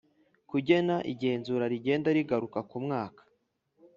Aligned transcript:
Kugena 0.49 0.95
igenzura 1.11 1.65
rigenda 1.73 2.09
rigaruka 2.17 2.59
ku 2.69 2.77
mwaka 2.85 3.21